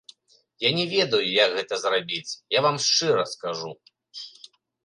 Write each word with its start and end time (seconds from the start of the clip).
Я 0.63 0.69
не 0.77 0.85
ведаю, 0.93 1.19
як 1.45 1.53
гэта 1.59 1.73
зрабіць, 1.83 2.37
я 2.57 2.67
вам 2.69 2.75
шчыра 2.89 3.23
скажу. 3.37 3.71